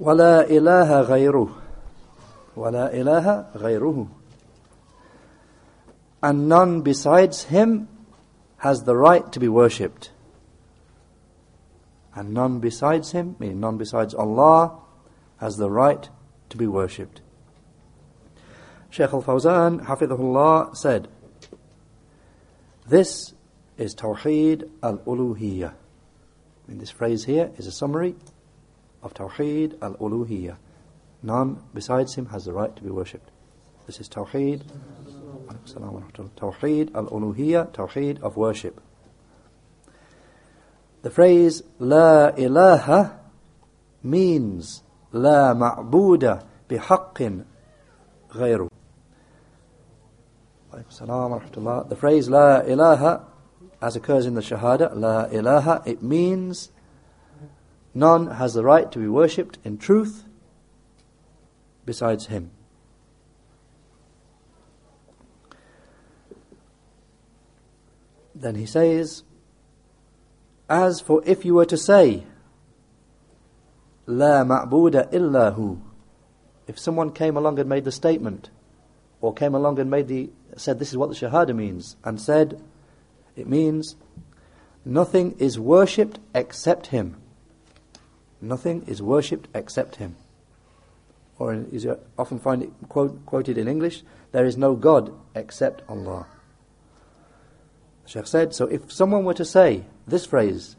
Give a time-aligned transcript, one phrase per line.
[0.00, 1.48] ولا إله غيره
[2.56, 4.06] ولا إله غيره
[6.22, 7.88] and none besides him
[8.58, 10.10] has the right to be worshipped
[12.14, 14.78] and none besides him meaning none besides Allah
[15.38, 16.08] has the right
[16.48, 17.20] to be worshipped
[18.90, 21.08] Shaykh al-Fawzan hafidhullah said
[22.86, 23.34] this
[23.76, 28.16] is Tawheed al-Uluhiyyah I mean, this phrase here is a summary
[29.03, 30.57] of Tawheed al-Uluhiyyah.
[31.21, 33.29] None besides him has the right to be worshipped.
[33.85, 34.63] This is Tawheed.
[36.35, 38.81] Tawheed al-Uluhiyyah, Tawheed of worship.
[41.01, 43.19] The phrase La ilaha
[44.01, 47.45] means La ma'buda bihaqqin
[48.29, 48.69] ghayru.
[50.71, 53.25] The phrase La ilaha,
[53.81, 56.71] as occurs in the Shahada, La ilaha, it means
[57.93, 60.23] None has the right to be worshipped in truth
[61.85, 62.51] besides Him.
[68.35, 69.23] Then he says,
[70.67, 72.23] As for if you were to say,
[74.05, 75.79] La ma'buda illahu,
[76.67, 78.49] if someone came along and made the statement,
[79.21, 82.61] or came along and made the said this is what the shahada means, and said
[83.35, 83.95] it means
[84.83, 87.22] nothing is worshipped except him.
[88.43, 90.17] Nothing is worshipped except Him.
[91.39, 96.27] Or is often find it quote, quoted in English, there is no God except Allah.
[98.03, 100.75] The Sheikh said, so if someone were to say this phrase,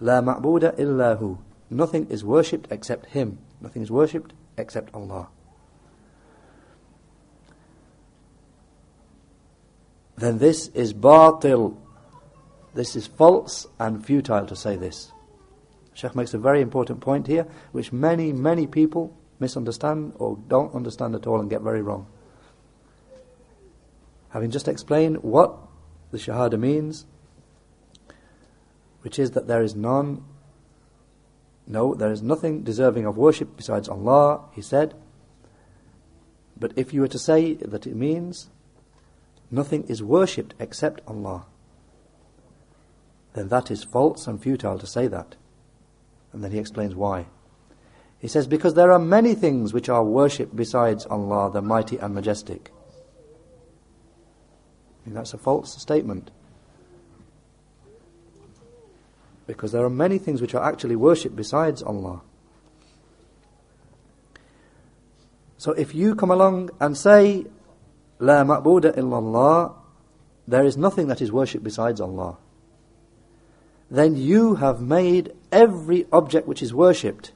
[0.00, 1.36] La ma'buda illahu,
[1.68, 3.38] nothing is worshipped except Him.
[3.60, 5.28] Nothing is worshipped except Allah.
[10.16, 11.76] Then this is batil.
[12.72, 15.12] This is false and futile to say this.
[15.96, 21.14] Sheikh makes a very important point here, which many, many people misunderstand or don't understand
[21.14, 22.06] at all and get very wrong.
[24.28, 25.56] Having just explained what
[26.10, 27.06] the Shahada means,
[29.00, 30.22] which is that there is none,
[31.66, 34.92] no, there is nothing deserving of worship besides Allah, he said.
[36.58, 38.50] But if you were to say that it means
[39.50, 41.46] nothing is worshipped except Allah,
[43.32, 45.36] then that is false and futile to say that.
[46.36, 47.24] And then he explains why.
[48.18, 52.14] He says, Because there are many things which are worshipped besides Allah, the mighty and
[52.14, 52.70] majestic.
[55.06, 56.30] Mean, that's a false statement.
[59.46, 62.20] Because there are many things which are actually worshipped besides Allah.
[65.56, 67.46] So if you come along and say,
[68.18, 69.74] La ma'buda illallah,
[70.46, 72.36] there is nothing that is worshipped besides Allah
[73.90, 77.32] then you have made every object which is worshipped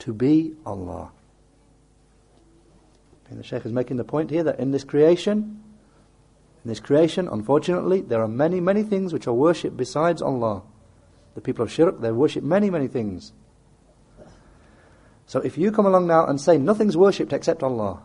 [0.00, 1.10] to be Allah.
[3.28, 5.62] And the Shaykh is making the point here that in this creation,
[6.64, 10.62] in this creation, unfortunately, there are many, many things which are worshipped besides Allah.
[11.34, 13.32] The people of Shirk, they worship many, many things.
[15.26, 18.00] So if you come along now and say nothing's worshipped except Allah,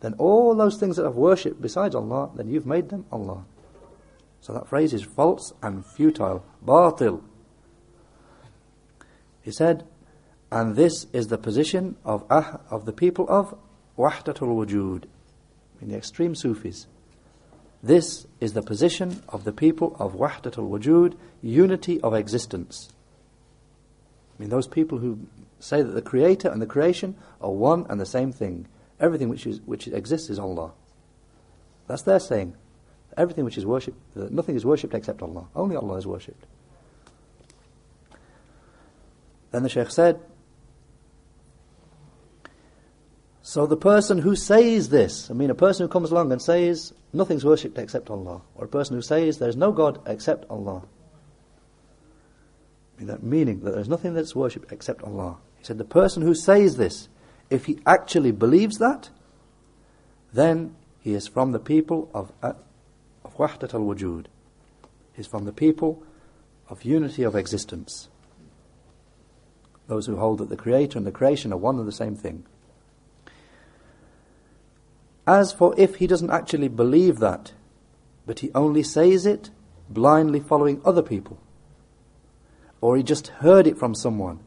[0.00, 3.44] then all those things that have worshipped besides Allah, then you've made them Allah.
[4.40, 6.44] So that phrase is false and futile.
[6.64, 7.22] Batil.
[9.42, 9.84] He said,
[10.50, 13.56] and this is the position of ah, of the people of
[13.98, 15.04] Wahdatul Wujud,
[15.80, 16.86] in the extreme Sufis.
[17.82, 22.88] This is the position of the people of Wahdatul Wujud, unity of existence.
[24.36, 25.26] I mean, those people who
[25.60, 28.66] say that the Creator and the creation are one and the same thing.
[29.00, 30.72] Everything which, is, which exists is Allah.
[31.86, 32.54] That's their saying.
[33.18, 35.48] Everything which is worshipped, uh, nothing is worshipped except Allah.
[35.56, 36.46] Only Allah is worshipped.
[39.50, 40.20] Then the Shaykh said,
[43.42, 46.92] So the person who says this, I mean a person who comes along and says
[47.12, 50.82] nothing's worshipped except Allah, or a person who says there's no God except Allah,
[53.00, 55.38] that meaning that there's nothing that's worshipped except Allah.
[55.56, 57.08] He said the person who says this,
[57.50, 59.10] if he actually believes that,
[60.32, 62.32] then he is from the people of
[63.24, 64.26] Wahdat al Wujud
[65.16, 66.02] is from the people
[66.68, 68.08] of unity of existence.
[69.86, 72.44] Those who hold that the Creator and the creation are one and the same thing.
[75.26, 77.52] As for if he doesn't actually believe that,
[78.26, 79.50] but he only says it
[79.88, 81.38] blindly following other people,
[82.80, 84.40] or he just heard it from someone,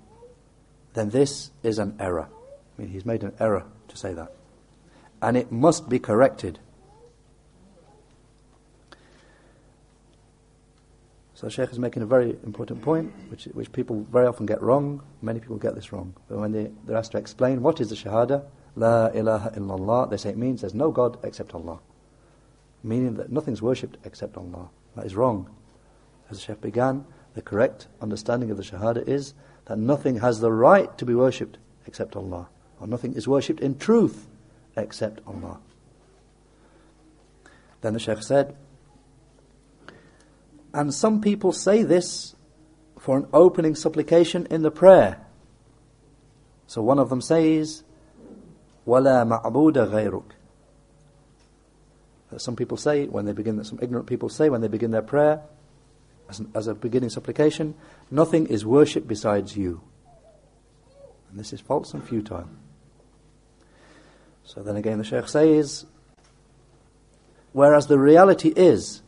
[0.94, 2.29] then this is an error.
[2.77, 4.33] I mean, he's made an error to say that.
[5.21, 6.59] And it must be corrected.
[11.41, 14.61] So the Shaykh is making a very important point, which, which people very often get
[14.61, 15.01] wrong.
[15.23, 16.13] Many people get this wrong.
[16.29, 18.45] But when they, they're asked to explain what is the Shahada,
[18.75, 21.79] La ilaha illallah, they say it means there's no God except Allah.
[22.83, 24.69] Meaning that nothing's worshipped except Allah.
[24.95, 25.49] That is wrong.
[26.29, 29.33] As the Shaykh began, the correct understanding of the Shahada is
[29.65, 31.57] that nothing has the right to be worshipped
[31.88, 32.49] except Allah.
[32.79, 34.27] Or nothing is worshipped in truth
[34.77, 35.59] except Allah.
[37.81, 38.55] Then the Shaykh said,
[40.73, 42.34] and some people say this
[42.99, 45.25] for an opening supplication in the prayer.
[46.67, 47.82] So one of them says,
[48.87, 50.25] وَلَا مَعْبُودَ غَيْرُكَ
[52.38, 55.43] Some people say, when they begin, some ignorant people say when they begin their prayer,
[56.28, 57.75] as, an, as a beginning supplication,
[58.11, 59.81] nothing is worshipped besides you.
[61.31, 62.49] And this is false and futile.
[64.44, 65.87] So then again the Shaykh says,
[67.52, 69.02] whereas the reality is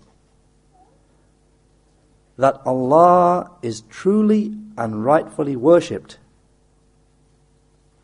[2.37, 6.17] that Allah is truly and rightfully worshipped,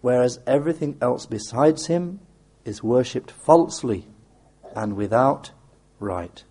[0.01, 2.19] whereas everything else besides Him
[2.65, 4.07] is worshipped falsely
[4.75, 5.51] and without
[5.99, 6.43] right.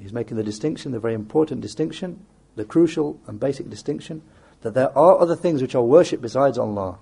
[0.00, 2.26] He's making the distinction, the very important distinction,
[2.56, 4.22] the crucial and basic distinction,
[4.60, 6.98] that there are other things which are worshipped besides Allah,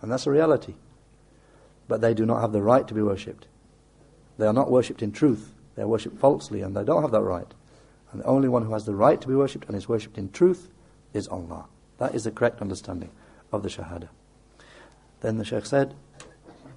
[0.00, 0.74] and that's a reality.
[1.88, 3.46] But they do not have the right to be worshipped.
[4.38, 5.52] They are not worshipped in truth.
[5.75, 7.53] They are worshipped falsely and they don't have that right.
[8.11, 10.29] And the only one who has the right to be worshipped and is worshipped in
[10.31, 10.69] truth
[11.13, 11.65] is Allah.
[11.97, 13.11] That is the correct understanding
[13.51, 14.09] of the Shahada.
[15.21, 15.95] Then the Shaykh said,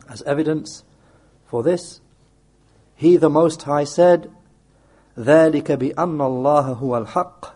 [0.08, 0.84] as evidence
[1.46, 2.00] for this,
[2.96, 4.30] He the Most High said,
[5.18, 7.46] ذلك بأن الله هو الحق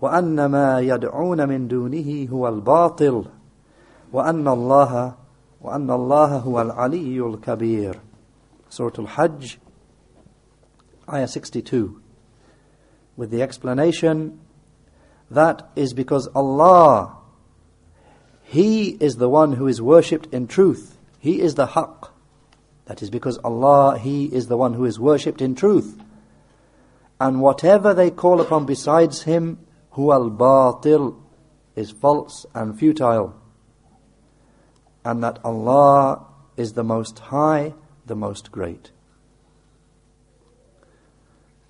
[0.00, 3.24] وأن ما يدعون من دونه هو الباطل
[4.12, 5.14] وأن الله
[5.60, 8.00] وأن الله هو العلي الكبير
[8.68, 9.58] Surah Al-Hajj
[11.09, 12.01] ayah 62,
[13.15, 14.39] with the explanation
[15.31, 17.15] that is because Allah,
[18.43, 20.97] He is the one who is worshipped in truth.
[21.19, 22.09] He is the haqq.
[22.85, 26.03] That is because Allah, He is the one who is worshipped in truth.
[27.19, 29.59] And whatever they call upon besides Him,
[29.93, 31.15] huwa al-batil,
[31.77, 33.33] is false and futile.
[35.05, 36.25] And that Allah
[36.57, 37.73] is the most high,
[38.05, 38.91] the most great.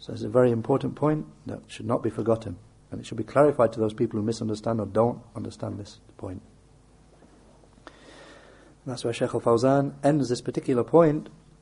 [0.01, 2.57] So it's a very important point that should not be forgotten.
[2.89, 6.41] And it should be clarified to those people who misunderstand or don't understand this point.
[7.85, 7.93] And
[8.87, 11.29] that's where Sheikh al Fawzan ends this particular point